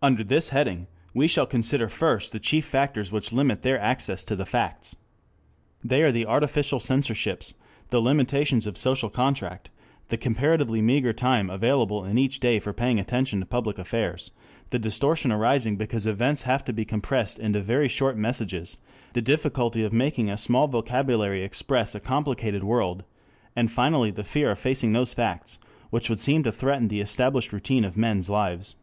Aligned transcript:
Under 0.00 0.22
this 0.22 0.50
heading 0.50 0.86
we 1.14 1.26
shall 1.26 1.46
consider 1.46 1.88
first 1.88 2.30
the 2.30 2.38
chief 2.38 2.64
factors 2.64 3.10
which 3.10 3.32
limit 3.32 3.62
their 3.62 3.76
access 3.80 4.22
to 4.22 4.36
the 4.36 4.46
facts. 4.46 4.94
They 5.82 6.00
are 6.04 6.12
the 6.12 6.26
artificial 6.26 6.78
censorships, 6.78 7.54
the 7.90 7.98
limitations 8.00 8.68
of 8.68 8.76
social 8.78 9.10
contact, 9.10 9.70
the 10.10 10.16
comparatively 10.16 10.80
meager 10.80 11.12
time 11.12 11.50
available 11.50 12.04
in 12.04 12.18
each 12.18 12.38
day 12.38 12.60
for 12.60 12.72
paying 12.72 13.00
attention 13.00 13.40
to 13.40 13.46
public 13.46 13.76
affairs, 13.76 14.30
the 14.70 14.78
distortion 14.78 15.32
arising 15.32 15.74
because 15.76 16.06
events 16.06 16.42
have 16.42 16.64
to 16.66 16.72
be 16.72 16.84
compressed 16.84 17.40
into 17.40 17.60
very 17.60 17.88
short 17.88 18.16
messages, 18.16 18.78
the 19.12 19.20
difficulty 19.22 19.82
of 19.82 19.92
making 19.92 20.30
a 20.30 20.38
small 20.38 20.68
vocabulary 20.68 21.42
express 21.42 21.96
a 21.96 21.98
complicated 22.00 22.62
world, 22.62 23.02
and 23.56 23.72
finally 23.72 24.12
the 24.12 24.22
fear 24.22 24.52
of 24.52 24.58
facing 24.60 24.92
those 24.92 25.14
facts 25.14 25.58
which 25.90 26.08
would 26.08 26.20
seem 26.20 26.44
to 26.44 26.52
threaten 26.52 26.86
the 26.86 27.00
established 27.00 27.52
routine 27.52 27.84
of 27.84 27.96
men's 27.96 28.30
lives. 28.30 28.76